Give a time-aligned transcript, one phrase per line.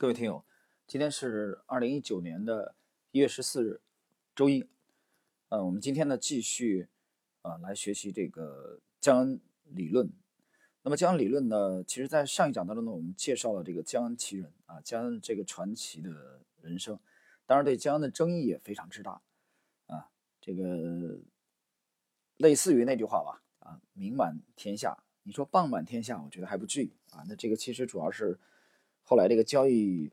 [0.00, 0.42] 各位听友，
[0.86, 2.74] 今天是二零一九年的
[3.10, 3.82] 一月十四日，
[4.34, 4.66] 周一。
[5.50, 6.88] 呃，我们今天呢继续
[7.42, 10.10] 啊来学习这个江恩理论。
[10.80, 16.10] 那么江恩理论呢，其实在上一讲当中呢，我们介绍了这个江恩奇人啊，江恩这个传奇的
[16.62, 16.98] 人生。
[17.44, 19.20] 当然，对江恩的争议也非常之大
[19.86, 20.08] 啊。
[20.40, 21.18] 这个
[22.38, 24.96] 类似于那句话吧啊，名满天下。
[25.24, 27.22] 你说棒满天下，我觉得还不至于啊。
[27.28, 28.40] 那这个其实主要是。
[29.10, 30.08] 后来，这个交易，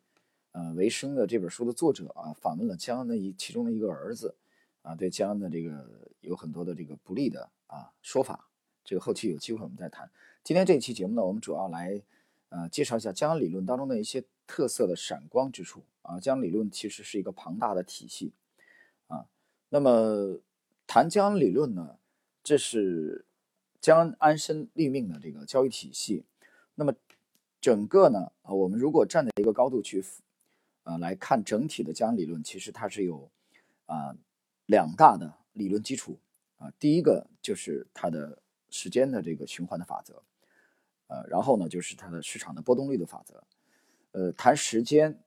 [0.54, 4.34] 呃，为生的这本书的作者啊，访问了江恩的一其中的一个儿子，
[4.82, 5.88] 啊，对江恩的这个
[6.22, 8.50] 有很多的这个不利的啊说法。
[8.84, 10.10] 这个后期有机会我们再谈。
[10.44, 12.02] 今天这一期节目呢，我们主要来
[12.50, 16.20] 呃介绍一下江恩理论当中的一些特色的闪光之处啊。
[16.20, 18.34] 江恩理论其实是一个庞大的体系
[19.06, 19.28] 啊。
[19.70, 20.40] 那么
[20.88, 22.00] 谈江恩理论呢，
[22.42, 23.26] 这是
[23.80, 26.24] 江恩安身立命的这个交易体系。
[26.74, 26.96] 那么
[27.68, 30.02] 整个呢，啊，我们如果站在一个高度去，
[30.84, 33.30] 呃，来看整体的江恩理论，其实它是有
[33.88, 34.16] 啊
[34.68, 36.18] 两大的理论基础
[36.60, 36.72] 啊。
[36.80, 40.24] 第一个就是它的时间的这个循环的法则，
[41.08, 43.44] 呃，然后呢就是它的市场的波动率的法则。
[44.14, 45.20] 呃，谈时间，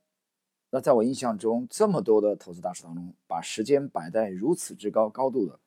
[0.70, 5.60] 那在我印象中，这么多的投资大师当中，把时间摆在如此之高高度的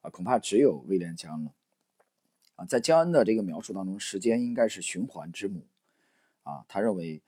[0.00, 1.52] 啊，恐怕只有威廉江了。
[2.56, 5.66] 啊，在江恩的这个描述当中，时间应该是循环之母。
[6.44, 7.20] 啊，他认为，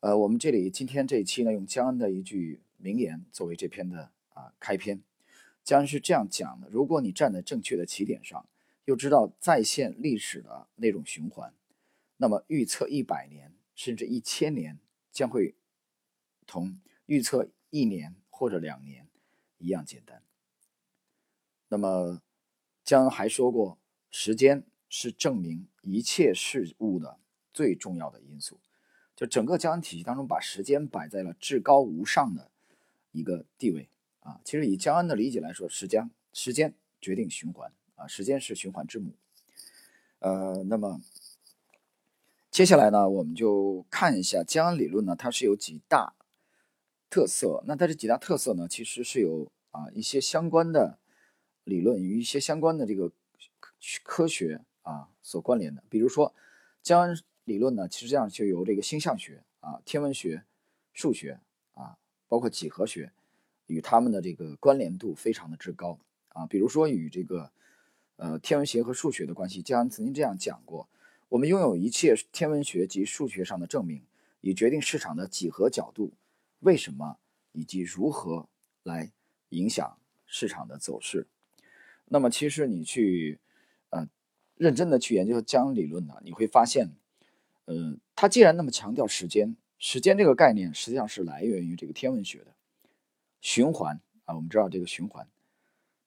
[0.00, 5.02] 呃，我们这里今天这一期呢，用江恩的一句名言作为这篇的啊开篇。
[5.62, 8.46] 江恩是这样讲的：如果你站在正确的起点上，
[8.86, 11.54] 又知道再现历史的那种循环，
[12.16, 14.78] 那么预测一百年甚至一千年
[15.12, 15.54] 将会
[16.46, 19.06] 同预测一年或者两年
[19.58, 20.22] 一样简单。
[21.68, 22.22] 那么，
[22.82, 23.78] 江恩还说过，
[24.10, 27.18] 时间是证明一切事物的。
[27.54, 28.58] 最重要的因素，
[29.14, 32.50] 就整个江恩体系当中，把时间摆在了至高无上的
[33.12, 33.88] 一个地位
[34.18, 34.40] 啊。
[34.44, 39.14] 其实以江恩的理解来说，时间时间决定循环啊，时间是循环之母。
[40.18, 41.00] 呃，那么
[42.50, 46.14] 接下来呢，我们就看一下江恩理论呢，它是有几大
[47.08, 47.62] 特色。
[47.68, 50.98] 那它这几大特色呢，其实是有啊一些相关的
[51.62, 53.12] 理论与一些相关的这个
[54.02, 56.34] 科学啊所关联的，比如说
[56.82, 57.22] 江恩。
[57.44, 60.44] 理论呢，其实这样就由这个星象学啊、天文学、
[60.94, 61.40] 数学
[61.74, 63.12] 啊，包括几何学，
[63.66, 66.46] 与他们的这个关联度非常的之高啊。
[66.46, 67.52] 比如说与这个
[68.16, 70.88] 呃天文学和数学的关系，江恩曾经这样讲过：
[71.28, 74.02] 我们拥有一切天文学及数学上的证明，
[74.40, 76.14] 以决定市场的几何角度
[76.60, 77.18] 为什么
[77.52, 78.48] 以及如何
[78.82, 79.12] 来
[79.50, 81.26] 影响市场的走势。
[82.06, 83.38] 那么，其实你去
[83.90, 84.08] 呃
[84.56, 86.92] 认真的去研究江理论呢，你会发现。
[87.66, 92.54] 嗯，他既然那么强调时间，时间这个概念实际上是来源于这个天文学的
[93.40, 94.34] 循环啊。
[94.34, 95.26] 我们知道这个循环，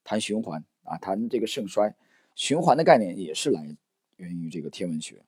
[0.04, 1.96] 谈循环啊，谈这个盛衰，
[2.36, 3.76] 循环的概念也是来
[4.18, 5.24] 源于这个天文学。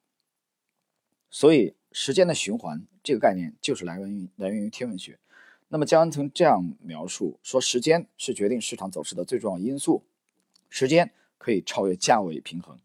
[1.31, 5.19] 所以，时间的循环这个概念就是来源于来源于天文学。
[5.67, 10.03] 那么，江恩曾这样描述说：时间是决定市场走势的最重要因素，
[10.69, 12.79] 时间可以超越价位平衡。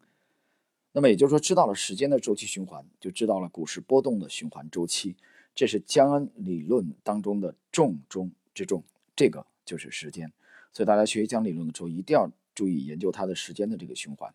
[0.96, 5.16] 那么也就是说，知道了时间的周期循环，就知道了股市波动的循环周期。
[5.52, 8.84] 这是江恩理论当中的重中之重，
[9.16, 10.32] 这个就是时间。
[10.72, 14.32] 所以大家学习江理论的时候，一定要注意研究它的时间的这个循环。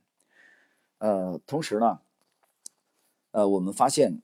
[0.98, 2.02] 呃，同时呢，
[3.32, 4.22] 呃，我们发现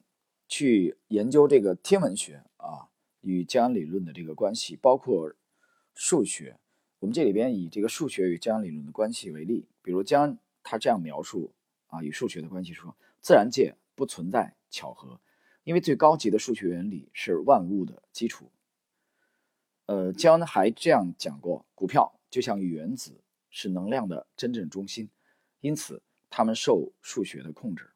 [0.50, 2.90] 去研究这个天文学啊
[3.22, 5.34] 与江恩理论的这个关系，包括
[5.94, 6.58] 数学。
[7.00, 11.54] 我们这里边以这个数学与江恩理论的关系为例，比如江恩他这样描述。
[11.96, 15.20] 啊，与数学的关系是说，自然界不存在巧合，
[15.64, 18.52] 因为最高级的数学原理是万物的基础。
[19.86, 25.10] 呃，江恩还这样讲过，股票就像原子，是能量的真正中心，
[25.62, 27.90] 因此它们受数学的控制。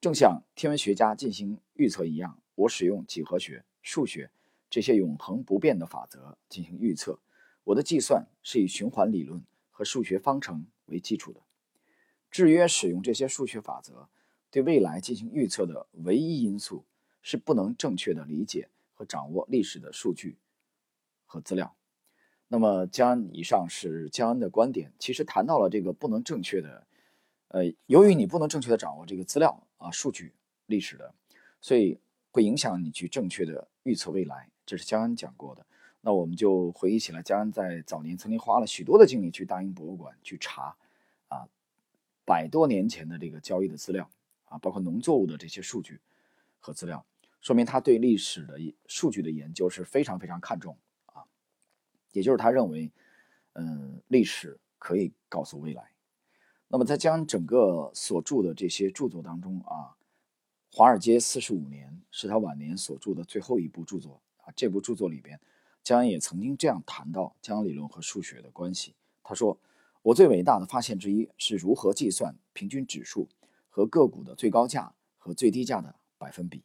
[0.00, 4.30] 正像天文学家进行预测一样，我使用几何学、数学
[4.68, 7.20] 这些永恒不变的法则进行预测，
[7.64, 11.40] 我的计算是以循环理论和数学方程为基础的。
[12.30, 14.08] 制约使用这些数学法则
[14.50, 16.84] 对未来进行预测的唯一因素
[17.22, 20.38] 是不能正确的理解和掌握历史的数据
[21.26, 21.74] 和资料。
[22.48, 24.92] 那么，江恩以上是江恩的观点。
[24.98, 26.86] 其实谈到了这个不能正确的，
[27.48, 30.34] 呃，由于你不能正确的掌握这个资料啊、数据、
[30.66, 31.14] 历史的，
[31.60, 32.00] 所以
[32.32, 34.50] 会影响你去正确的预测未来。
[34.66, 35.64] 这是江恩讲过的。
[36.00, 40.76] 那我们就回忆起来，江恩在早年曾经花了许多的精力去大英博物馆去查。
[42.30, 44.08] 百多年前的这个交易的资料
[44.44, 46.00] 啊，包括农作物的这些数据
[46.60, 47.04] 和资料，
[47.40, 48.56] 说明他对历史的
[48.86, 51.24] 数据的研究是非常非常看重啊，
[52.12, 52.92] 也就是他认为，
[53.54, 55.90] 嗯，历史可以告诉未来。
[56.68, 59.98] 那么在将整个所著的这些著作当中啊，
[60.76, 64.52] 《华尔街四十五年》是他晚年所著的最后一部著作啊。
[64.54, 65.40] 这部著作里边，
[65.82, 68.94] 江恩也曾经这样谈到江恩理论和数学的关系。
[69.24, 69.58] 他说
[70.02, 73.28] ：“我最伟大的发现之一是如何计算平均指数
[73.68, 76.64] 和个股的最高价和最低价的百分比。”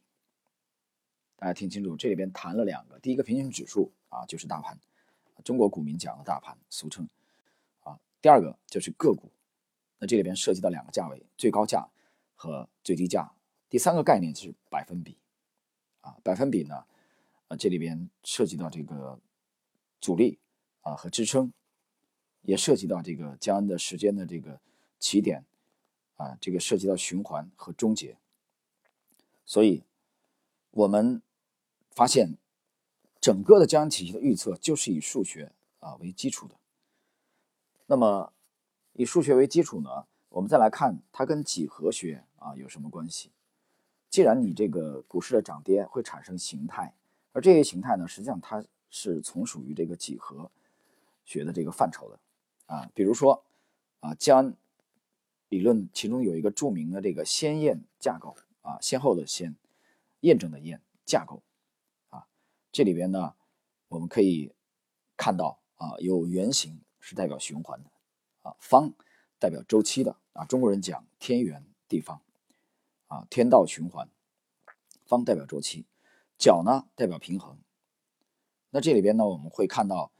[1.35, 4.79] 大家听清楚，这里边谈了两个，第一个平均指数啊，就是大盘，
[5.43, 7.07] 中国股民讲的大盘，俗称
[7.81, 7.99] 啊。
[8.21, 9.29] 第二个就是个股。
[9.99, 11.89] 那这里边涉及到两个价位，最高价
[12.35, 13.33] 和最低价。
[13.69, 15.17] 第三个概念是百分比，
[15.99, 16.85] 啊，百分比呢，
[17.49, 19.19] 呃，这里边涉及到这个
[19.99, 20.39] 阻力
[20.81, 21.51] 啊和支撑，
[22.45, 24.59] 也涉及到这个江恩的时间的这个
[24.99, 25.43] 起点，
[26.15, 28.17] 啊，这个涉及到循环和终结。
[29.45, 29.83] 所以，
[30.71, 31.21] 我们
[31.91, 32.37] 发现
[33.19, 36.55] 整个的江恩体系的预测就是以数学啊为基础的。
[37.87, 38.31] 那么。
[38.97, 43.29] 以数学为基础呢，我们再来看它跟几何学啊有什么关系？
[44.09, 46.95] 既然你这个股市的涨跌会产生形态，
[47.33, 50.49] 而这些形态呢，实际上它是从属于这个几何
[51.25, 52.17] 学的这个范畴的
[52.65, 52.89] 啊。
[52.93, 53.43] 比如说
[53.99, 54.53] 啊，江
[55.49, 59.55] 理论其中有一个著名的这个先验架构啊，先后的先，
[60.21, 61.41] 验证的验，架构
[62.09, 62.27] 啊，
[62.71, 63.35] 这里边呢，
[63.87, 64.53] 我们可以
[65.17, 67.89] 看到啊，有圆形是代表循环的。
[68.41, 68.93] 啊，方
[69.39, 72.21] 代表周期的啊，中国人讲天圆地方，
[73.07, 74.07] 啊，天道循环，
[75.03, 75.85] 方代表周期，
[76.37, 77.57] 角呢代表平衡。
[78.69, 80.11] 那这里边呢，我们会看到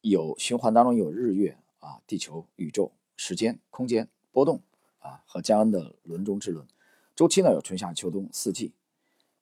[0.00, 4.62] 有循环当中有日月啊，地球、宇宙、时间、空间波动
[5.00, 6.66] 啊，和江恩的轮中之轮。
[7.14, 8.72] 周期呢有春夏秋冬四季，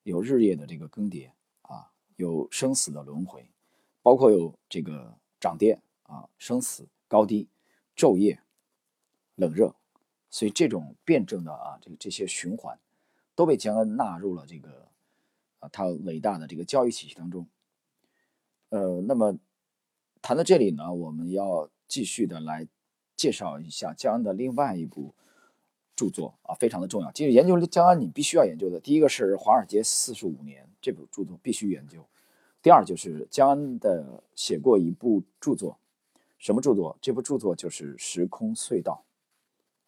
[0.03, 1.31] 有日夜的这个更迭
[1.63, 3.51] 啊，有生死的轮回，
[4.03, 7.49] 包括有这个涨跌啊，生死高低。
[7.97, 8.41] 昼夜、
[9.35, 9.75] 冷热，
[10.31, 12.81] 所以这种辩证的啊，这个这些循环，
[13.35, 14.89] 都被江恩纳入了这个
[15.59, 17.47] 啊他伟大的这个教育体系当中。
[18.71, 19.37] 呃，那么
[20.23, 22.67] 谈到这里呢，我们要继续的来
[23.17, 25.13] 介绍一下江恩的另外一部
[25.97, 27.11] 著作啊，非常的重要。
[27.11, 32.07] 其实研究江恩，你必须要研究的，第一个是《华尔街四十五年》这部著作必须研究，
[32.63, 35.77] 第二就是江恩的写过一部著作。
[36.39, 36.97] 什么著作？
[37.03, 39.05] 这部著作就是《时空隧道》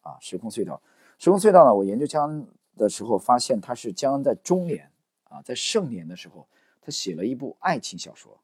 [0.07, 0.75] 啊，《时空隧道》。
[1.23, 2.47] 《时空隧道》呢，我研究江恩
[2.77, 4.91] 的时候发现，他是江恩在中年
[5.23, 6.45] 啊，在盛年的时候，
[6.79, 8.37] 他写了一部爱情小说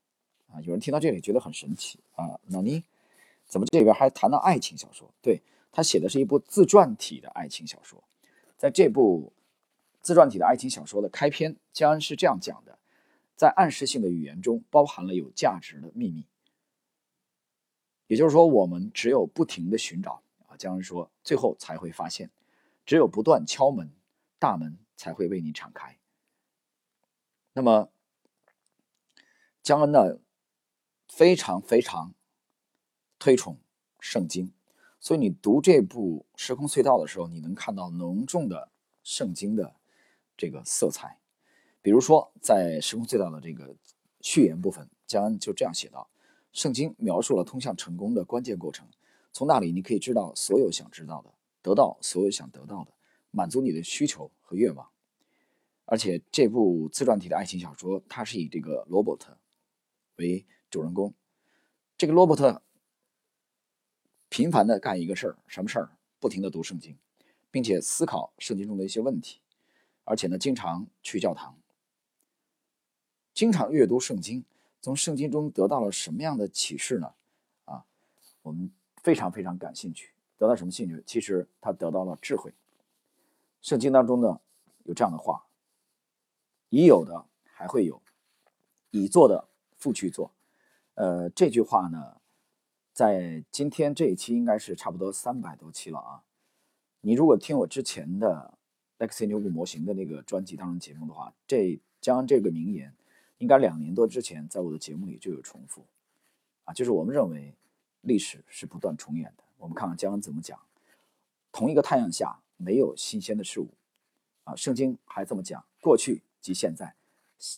[0.52, 0.60] 啊。
[0.62, 2.84] 有人听到这里觉得很神奇啊，那你
[3.50, 5.12] 怎么这里边还谈到爱情小说？
[5.22, 5.42] 对
[5.72, 8.01] 他写的是一部自传体的爱情小说。
[8.56, 9.34] 在这部
[10.01, 12.80] 自传体的爱情小说的开篇，江恩是这样讲的：
[13.36, 16.25] 在暗示性的语言中，包含了有价值的秘密。
[18.07, 22.31] 也就是说，我们只有不停的寻找啊，江恩说，最后才会发现，
[22.86, 23.92] 只有不断敲门，
[24.40, 25.98] 大门才会为你敞开。
[27.54, 27.92] 那么，
[29.62, 30.19] 江恩呢，
[31.07, 32.13] 非常非常
[33.19, 33.60] 推崇
[34.00, 34.51] 圣经，
[35.00, 38.71] 所以你读这部《时空隧道》的时候，你能看到浓重的
[39.04, 39.75] 圣经的
[40.38, 41.19] 这个色彩。
[41.81, 43.75] 比如说，在《时空隧道》的这个
[44.21, 46.10] 序言部分，江恩就这样写道。
[46.51, 48.88] 圣经描述了通向成功的关键过程，
[49.32, 52.91] 从那里你可以知道所有想知道的，得到所有想得到的，
[53.32, 54.89] 满足你的需求和愿望。
[55.86, 59.38] 而且这部自传体的爱情小说，它是以这个罗伯特
[60.15, 61.13] 为主人公。
[61.98, 62.62] 这个罗伯特
[64.29, 65.89] 频繁的干一个事儿，什么事儿？
[66.19, 66.95] 不停的读圣经，
[67.50, 69.39] 并且思考圣经中的一些问题，
[70.03, 71.57] 而且呢，经常去教堂，
[73.33, 74.43] 经常阅读圣经。
[74.81, 77.13] 从圣经中得到了什么样的启示呢？
[77.65, 77.83] 啊，
[78.41, 78.71] 我们
[79.03, 80.13] 非常非常感兴趣。
[80.38, 81.03] 得到什么兴趣？
[81.05, 82.53] 其实他得到了智慧。
[83.62, 84.39] 圣经当中呢
[84.83, 85.45] 有这样的话
[86.69, 88.01] ：“已有的还会有，
[88.91, 90.31] 已做的复去做。”
[90.95, 92.19] 呃，这句话呢，
[93.00, 96.22] 在今天这一期应该是差不多三百多期了啊。
[97.00, 98.58] 你如果听我之前的
[98.98, 102.94] Lexi 牛股模型的那个专辑当中节目的话，这将这个名言。
[103.38, 105.86] 应该两年多之前，在我的节目里就有重复，
[106.65, 107.56] 啊，就是我们认为
[108.01, 109.44] 历史是不断重演的。
[109.60, 110.60] 我们看看姜恩怎么讲：
[111.53, 113.70] 同一个太阳下没有新鲜的事物，
[114.44, 116.96] 啊，圣经还这么讲：过去即现在，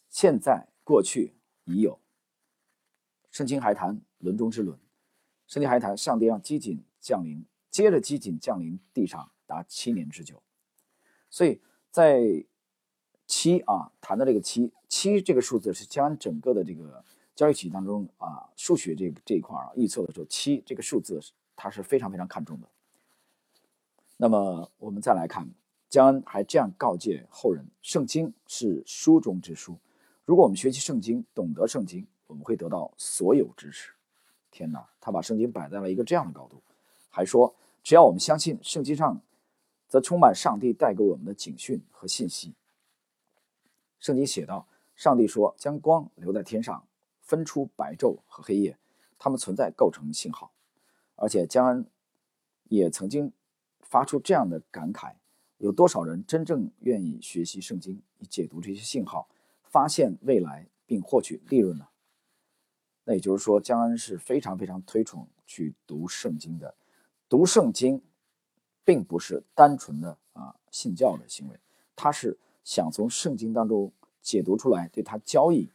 [0.08, 1.34] 现在过去
[1.64, 1.98] 已有。
[3.32, 4.78] 圣经还谈轮中之轮，
[5.52, 10.42] 圣经还谈上帝让饥馑降临，接着饥馑降临地上达七年之久。
[11.30, 11.60] 所以
[11.92, 12.46] 在
[13.28, 17.04] 七啊，谈的这个七七这个数字是江安整个的这个
[17.36, 22.70] 交易体系当中啊，数学这这一块啊预测的时候，七这个数字是它是非常非常看重的。
[24.16, 25.46] 那么我们再来看，
[25.90, 29.78] 江安还这样告诫后人：圣经是书中之书，
[30.24, 33.92] 如果我们学习圣经，懂得圣经，我们会得到所有知识。
[34.52, 36.62] 天哪，他把圣经摆在了一个这样的高度，
[37.10, 39.22] 还说只要我们相信圣经上，
[39.88, 42.54] 则充满上帝带给我们的警讯和信息。
[44.00, 46.86] 圣经写道：上帝说将光留在天上，
[47.22, 48.78] 分出白昼和黑夜，
[49.18, 50.52] 它们存在构成信号。
[51.16, 51.86] 而且江恩
[52.66, 53.32] 也曾经。
[53.84, 55.16] 发出这样的感慨：
[55.58, 59.28] 有多少人真正愿意学习圣经，以解读这些信号，
[59.66, 61.90] 发现未来并获取利润呢？
[63.12, 66.74] 那也就是说，江恩是非常非常推崇去读圣经的。
[67.28, 68.02] 读圣经，
[68.86, 71.60] 并不是单纯的啊信教的行为，
[71.94, 73.92] 他是想从圣经当中
[74.22, 75.70] 解读出来，对他交易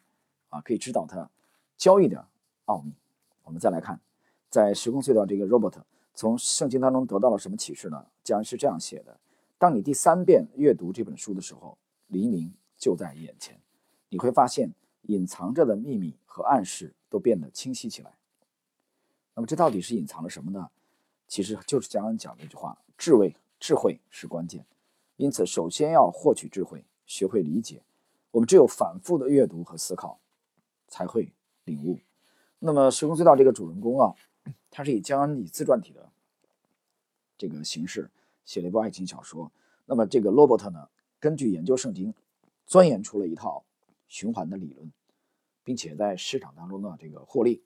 [0.48, 1.28] 啊可以知道他
[1.76, 2.26] 交易的
[2.64, 2.94] 奥秘。
[3.42, 4.00] 我们再来看，
[4.48, 5.74] 在时空隧道这个 robot。
[6.14, 8.06] 从圣经当中得到了什么启示呢？
[8.24, 9.20] 将是这样写的：
[9.58, 11.76] 当你第三遍阅读这本书的时候，
[12.06, 13.60] 黎明就在眼前，
[14.08, 18.12] 你会发现隐藏着的秘密和暗示都变得清晰起来。
[19.34, 20.68] 那么这到底是隐藏了什么呢？
[21.26, 24.66] 其实就是江恩讲的一句话：智慧，智慧是关键。
[25.16, 27.82] 因此，首先要获取智慧，学会理解。
[28.32, 30.20] 我们只有反复的阅读和思考，
[30.88, 31.32] 才会
[31.64, 31.98] 领悟。
[32.58, 34.14] 那么，时空隧道这个主人公啊。
[34.70, 36.10] 他是以江恩以自传体的
[37.38, 38.10] 这个形式
[38.44, 39.50] 写了一部爱情小说。
[39.86, 42.12] 那么这个罗伯特呢，根据研究圣经，
[42.66, 43.64] 钻研出了一套
[44.06, 44.92] 循环的理论，
[45.66, 47.64] 并且在市场当中呢这个获利。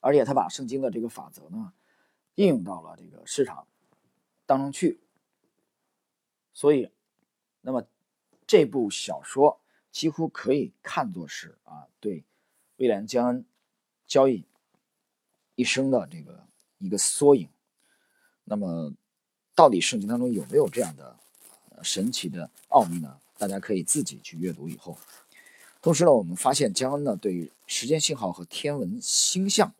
[0.00, 1.72] 而且他把圣经的这个法则呢
[2.34, 3.66] 应用到了这个市场
[4.44, 5.00] 当中去。
[6.52, 6.90] 所以，
[7.62, 7.86] 那么
[8.46, 9.58] 这部小说
[9.90, 12.22] 几乎可以看作是啊对
[12.76, 13.46] 威廉江恩
[14.06, 14.44] 交易。
[15.56, 16.46] 一生的这个
[16.78, 17.48] 一个缩影，
[18.42, 18.92] 那么
[19.54, 21.16] 到底圣经当中有没有这样的
[21.80, 23.20] 神奇的奥秘呢？
[23.38, 24.98] 大家可以自己去阅读以后。
[25.84, 29.74] 同时呢，我们发现江恩呢对于时间信号和天文星象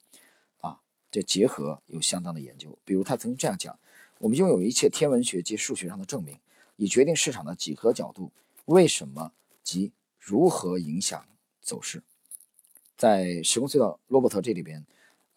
[0.60, 0.78] 啊
[1.10, 2.78] 这结合有相当的研究。
[2.84, 3.78] 比如他曾经这样讲：
[4.18, 6.38] 我们拥有一切天文学及数学上的证明，
[6.76, 8.30] 以决定市场的几何角度
[8.66, 9.32] 为什么
[9.62, 11.24] 及如何影响
[11.62, 12.02] 走势。
[12.98, 14.84] 在时空隧道罗伯特这里边。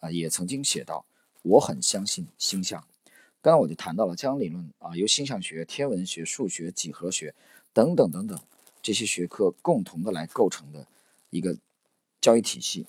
[0.00, 1.04] 啊，也曾经写到，
[1.42, 2.86] 我很相信星象。
[3.40, 7.34] 刚刚我就谈到了将理论啊，由星象学、天文学、数学、几何学
[7.72, 8.38] 等等等等
[8.82, 10.86] 这些学科共同的来构成的
[11.30, 11.56] 一个
[12.20, 12.86] 交易体系。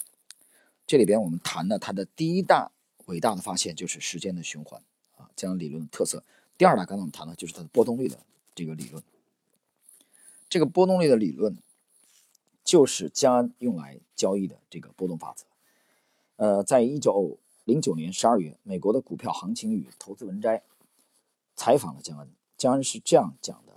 [0.88, 2.72] 这里边我们谈的它的第一大
[3.06, 4.82] 伟大的发现就是时间的循环
[5.18, 6.24] 啊，将理论的特色。
[6.58, 8.20] 第二大，刚才我们谈的就是它的波动率的
[8.56, 9.04] 这个理论。
[10.50, 11.58] 这个波动率的理论
[12.64, 15.46] 就是江安用来交易的这个波动法则。
[16.38, 20.64] 呃，在一九零九年十二月，美国的股票行情与投资文摘
[21.56, 22.28] 采访了江恩。
[22.58, 23.69] 江恩是这样讲的：“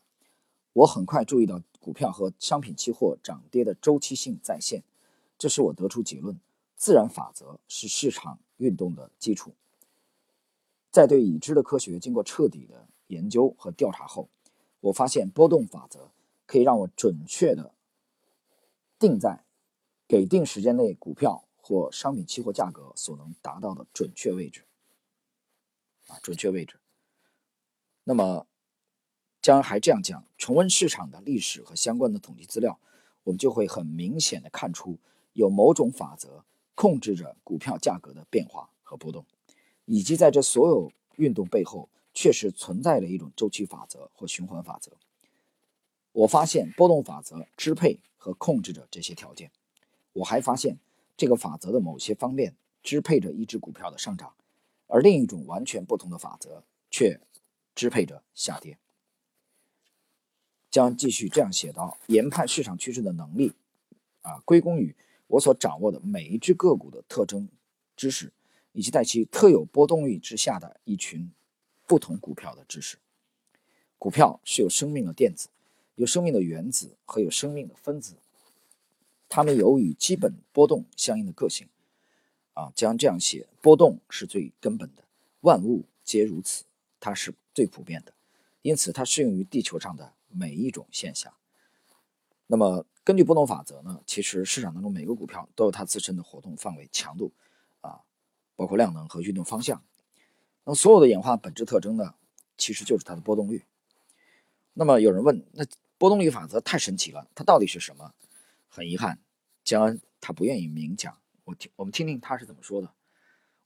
[0.72, 4.82] 我很快注意到股票和商品期货涨跌的周期性再现，
[5.38, 6.38] 这使我得出结论：
[6.76, 9.52] 自然法则是市场运动的基础。
[10.90, 14.28] 在对已知的科学经过彻底的研究和调查后，
[14.80, 16.10] 我发现波动法则
[16.46, 17.72] 可以让我准确的
[18.98, 19.44] 定在
[20.06, 24.64] 给定时间内股票。”或商品期货价格所能达到的准确位置，
[26.08, 26.74] 啊，准确位置。
[28.02, 28.48] 那么，
[29.42, 32.78] 将还这样讲，重温市场的历史和相关的统计资料，
[33.24, 34.96] 我们就会很明显的看出，
[35.32, 36.44] 有某种法则
[36.74, 39.26] 控制着股票价格的变化和波动，
[39.84, 44.92] 以及在这所有运动背后，确实存在着一种周期法则或循环法则。
[46.12, 49.50] 我发现波动法则支配和控制着这些条件。
[50.14, 50.78] 我还发现。
[51.14, 54.32] 这个法则的某些方面支配着一只股票的上涨，
[54.88, 57.20] 而另一种完全不同的法则却
[57.76, 58.76] 支配着下跌。
[60.72, 63.52] 将继续这样写道：研判市场趋势的能力，
[64.22, 67.46] 啊，归功于我所掌握的每一只个股的特征
[67.94, 68.32] 知识，
[68.72, 71.30] 以及在其特有波动率之下的一群
[71.86, 72.96] 不同股票的知识。
[73.98, 75.48] 股票是有生命的电子，
[75.96, 78.16] 有生命的原子和有生命的分子。
[79.28, 81.68] 它们有与基本波动相应的个性，
[82.54, 85.04] 啊，将这样写：波动是最根本的，
[85.42, 86.64] 万物皆如此，
[86.98, 88.12] 它是最普遍的，
[88.62, 91.32] 因此它适用于地球上的每一种现象。
[92.46, 97.32] 那么，根据波动法则呢，其实市场当中每个股票都有它自身的活动范围、强度，
[97.80, 98.00] 啊，
[98.56, 99.82] 包括量能和运动方向。
[100.64, 102.14] 那么，所有的演化本质特征呢，
[102.56, 103.64] 其实就是它的波动率。
[104.74, 105.64] 那么，有人问，那
[105.98, 108.12] 波动率法则太神奇了，它到底是什么？
[108.68, 109.18] 很遗憾，
[109.64, 111.18] 江恩他不愿意明讲。
[111.44, 112.90] 我听我们听听他是怎么说的。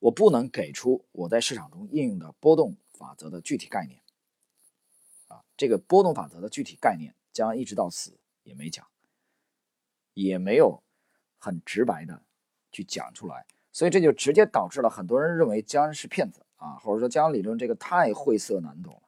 [0.00, 4.00] 我不能给出我在市场中应用的波动法则的具体概念。
[5.57, 8.87] 这个波动法则的具体概念，江恩一直到死也没讲，
[10.15, 10.83] 也没有
[11.39, 12.23] 很直白的
[12.71, 13.47] 去讲出来。
[13.73, 19.03] 所以这就直接导致了很多人认为江恩是骗子啊，或者说江恩理论这个太晦涩难懂了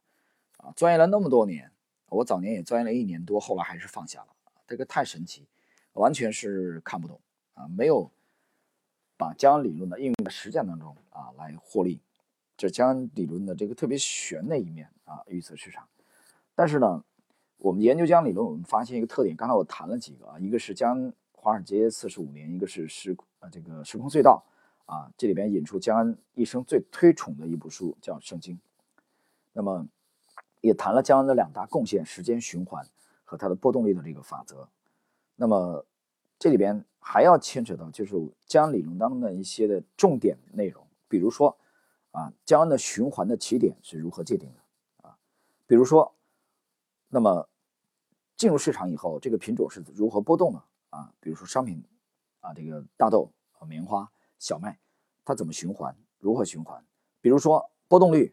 [0.58, 1.72] 啊，钻研了那么多年，
[2.08, 4.28] 我早年也钻研了一年多，后来还是放下了。
[4.66, 5.48] 这个太神奇，
[5.94, 7.20] 完全是看不懂
[7.54, 8.10] 啊，没有
[9.16, 12.02] 把江理论的应用在实践当中啊来获利，
[12.56, 15.88] 这江理论的这个特别玄的一面啊，预测市场。
[16.58, 17.04] 但是呢，
[17.58, 24.44] 我们研究江理论，我们发现一个特点，刚才我谈了几个啊，一个是江华尔街四十五年，一个是时啊这个时空隧道。
[24.86, 28.56] 啊，这里边引出江恩一生最推崇的一部书叫《圣经》，
[29.52, 29.86] 那么
[30.62, 32.84] 也谈了江恩的两大贡献：时间循环
[33.22, 34.68] 和它的波动率的这个法则。
[35.36, 35.86] 那么
[36.40, 41.56] 这里边还要牵扯到就是江恩理论当中的一些的重点内容，比如说
[42.10, 45.16] 啊，江恩的循环的起点是如何界定的啊？
[45.68, 46.12] 比如说，
[47.08, 47.48] 那么
[48.36, 51.12] 进入市场以后，这个品种是如何波动的啊？
[51.20, 51.82] 比如说商品
[52.40, 54.10] 啊，这个大豆和棉花。
[54.38, 54.78] 小麦，
[55.24, 55.96] 它怎么循环？
[56.20, 56.80] 如何循环？
[57.20, 58.32] 比如说波动率，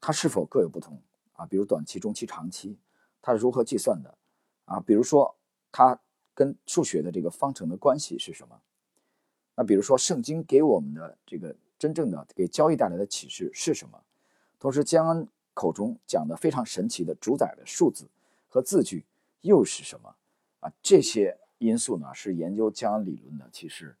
[0.00, 1.02] 它是否各有不同
[1.32, 1.44] 啊？
[1.44, 2.78] 比如短期、中期、长期，
[3.20, 4.16] 它是如何计算的
[4.64, 4.78] 啊？
[4.78, 5.36] 比如说
[5.72, 5.98] 它
[6.34, 8.62] 跟数学的这个方程的关系是什么？
[9.56, 14.00] 那比如说圣经给我们的这个真正的给交易带来的启示是什么？
[14.60, 18.08] 同时将口中讲的非常神奇的主宰的数字
[18.48, 19.04] 和字句
[19.40, 20.14] 又是什么
[20.60, 20.72] 啊？
[20.82, 23.96] 这些因素呢是研究江恩理论的其实。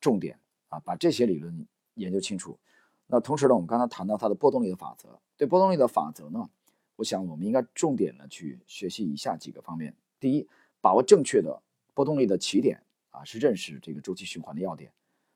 [0.00, 2.58] 重点啊，把这些理论研究清楚。
[3.06, 5.20] 那同时呢，我们刚才谈到它的波动力的法则。
[5.36, 6.48] 对波动力的法则呢，
[6.96, 10.48] 我想我们应该重点的去学习以下几个方面：第一，
[10.80, 14.90] 把握正确的波动力的起点啊，是认识这个周期循环的要点；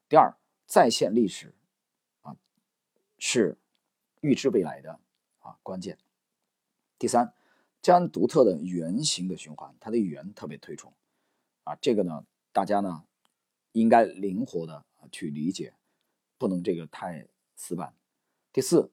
[0.09, 0.35] 第二，
[0.67, 1.53] 再现历史
[2.23, 2.35] 啊，
[3.19, 3.59] 是
[4.23, 4.99] 预知未来的
[5.45, 5.95] 啊关键；
[6.99, 7.33] 第三，
[7.81, 10.93] 将独特的圆形的循环，它的语言特别推崇
[11.63, 13.05] 啊，这个呢，大家呢。
[13.77, 15.75] 应该灵活的去理解，
[16.39, 17.27] 不能这个太
[17.57, 17.93] 死板。
[18.53, 18.93] 第四，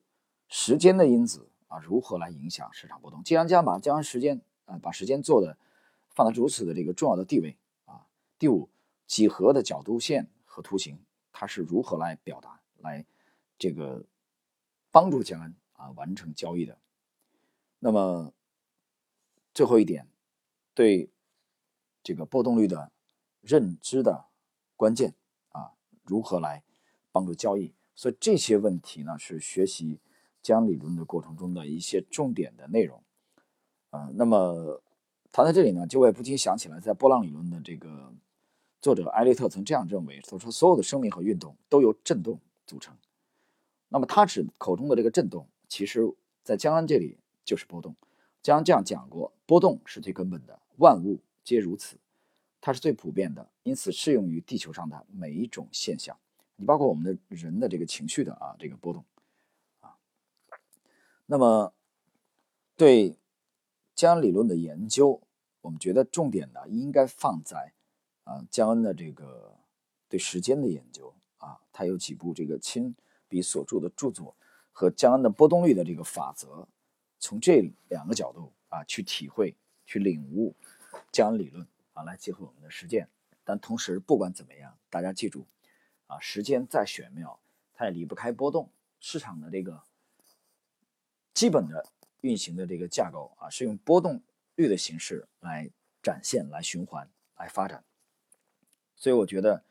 [0.49, 3.23] 时间的因子啊，如何来影响市场波动？
[3.23, 5.55] 既然将把将时间啊，把时间做的
[6.09, 8.07] 放在如此的这个重要的地位啊。
[8.39, 8.71] 第五，
[9.05, 10.99] 几何的角度线和图形，
[11.31, 13.05] 它是如何来表达，来
[13.59, 14.03] 这个
[14.89, 15.55] 帮助江恩
[15.91, 16.77] 完成交易的？
[17.79, 18.33] 那么
[19.53, 20.07] 最后一点，
[20.73, 21.09] 对
[22.03, 22.91] 这个波动率的
[23.41, 24.25] 认知的。
[24.75, 25.13] 关键
[25.49, 25.73] 啊，
[26.03, 26.63] 如何来
[27.11, 27.75] 帮助交易？
[27.93, 29.99] 所以这些问题呢，是学习
[30.41, 33.03] 江理论的过程中的一些重点的内容。
[33.91, 34.81] 啊，那么
[35.31, 38.11] 谈到这里呢，就我也不禁想起来，在波浪理论的这个
[38.81, 42.97] 作者埃利特曾这样认为：，他说，所有的生命和运动都由振动组成。
[43.89, 46.01] 那么他指口中的这个振动，其实
[46.43, 47.95] 在江恩这里就是波动。
[48.43, 51.95] 江恩这样讲过：，波动是最根本的，万物皆如此。
[52.59, 56.19] 它是最普遍的，因此适用于地球上的每一种现象，
[56.57, 59.05] 你包括我们的人的这个情绪的啊这个波动
[59.79, 59.95] 啊。
[61.25, 61.73] 那么
[62.75, 63.15] 对
[63.95, 65.21] 江恩理论的研究，
[65.61, 67.71] 我们觉得重点呢应该放在
[68.25, 69.57] 啊江恩的这个
[70.09, 72.93] 对时间的研究啊，他有几部这个亲
[73.29, 74.35] 笔所著的著作
[74.71, 76.67] 和江恩的波动率的这个法则，
[77.19, 79.55] 从这两个角度啊去体会、
[79.85, 80.55] 去领悟
[81.11, 81.67] 江恩理论。
[81.93, 83.09] 啊，来结合我们的实践，
[83.43, 85.45] 但同时不管怎么样，大家记住，
[86.07, 87.37] 啊，时间再玄妙，
[87.73, 88.71] 它也离不开波动。
[89.01, 89.83] 市场的这个
[91.33, 91.85] 基本的
[92.21, 94.23] 运行的这个架构啊，是用波动
[94.55, 95.69] 率的形式来
[96.01, 97.83] 展现、来循环、来发展。
[98.95, 99.65] 所以我觉得，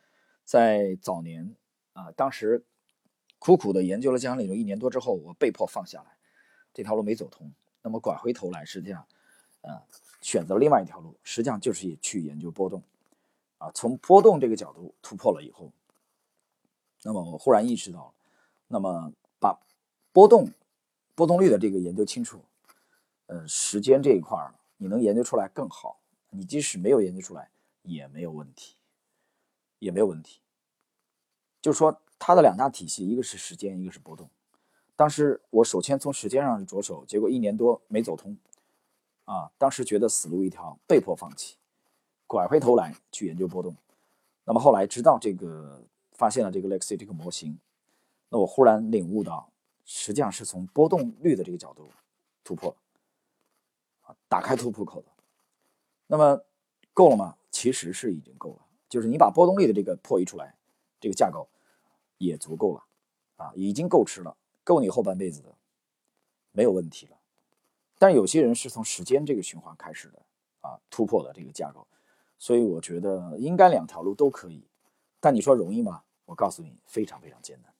[0.44, 1.56] 在早年
[1.94, 2.66] 啊，当时
[3.40, 6.16] 苦苦的研究了江理论一年多之后，我被迫放下来，
[6.72, 7.50] 这条路没走通。
[7.82, 9.04] 那么拐回头来，实际上，
[9.62, 9.82] 啊。
[10.20, 12.82] 选择另外一条路，实际上就是去研究波动，
[13.56, 15.72] 啊，从波动这个角度突破了以后，
[17.02, 18.12] 那么我忽然意识到，
[18.68, 19.58] 那么把
[20.12, 20.50] 波动、
[21.14, 22.44] 波动率的这个研究清楚，
[23.28, 24.36] 呃，时间这一块
[24.76, 25.98] 你能研究出来更好，
[26.28, 27.50] 你即使没有研究出来
[27.80, 28.76] 也没有问题，
[29.78, 30.42] 也没有问题。
[31.62, 34.28] 就说它的两大体系，一个是时间，一个是波动。
[34.94, 38.36] 当时我首先从时间上着手，结果一年多没走通。
[39.24, 41.56] 啊，当时觉得死路一条，被迫放弃，
[42.26, 43.74] 拐回头来去研究波动。
[44.44, 47.58] 那么后来直到这个发现了这个 Lexi 这个模型，
[48.28, 49.50] 那我忽然领悟到，
[49.84, 51.90] 实际上是从波动率的这个角度
[52.44, 52.76] 突破。
[54.02, 55.08] 啊，打开突破口的。
[56.06, 56.44] 那么
[56.92, 57.36] 够了吗？
[57.50, 60.54] 其实是已经够了，就是你把波动率的这个破译出来，
[61.00, 61.48] 这个架构
[62.20, 62.84] 也足够了
[63.36, 65.54] 啊，已经够吃了，够你后半辈子的，
[66.52, 67.16] 没有问题了。
[67.98, 70.22] 但有些人是从时间这个循环开始的
[70.60, 71.86] 啊，突破的这个架构，
[72.38, 74.62] 所以我觉得应该两条路都可以。
[75.18, 76.02] 但你说容易吗？
[76.26, 77.72] 我告诉你，非常非常艰难。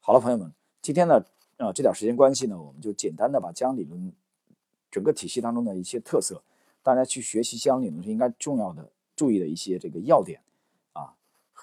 [0.00, 1.24] 好了，朋友们，今天呢，
[1.56, 4.12] 啊，这点时间关系呢，我们就简单的把江理论
[4.90, 6.42] 整个体系当中的一些特色，
[6.82, 10.42] 大家去学习江理论是应该重要的注意的一些这个要点，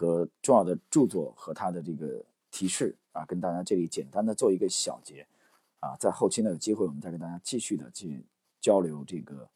[0.01, 5.27] 和重要的著作和它的这个提示啊，跟大家这里简单的做一个小结
[5.79, 8.25] 啊，在后期呢有机会我们再跟大家继续的去
[8.59, 9.47] 交流这个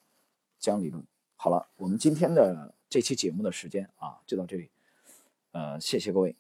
[0.60, 1.04] 江理论。
[1.36, 4.70] 好了，我们今天的这期节目的时间啊，就到这里，
[5.52, 6.36] 呃，谢谢各位。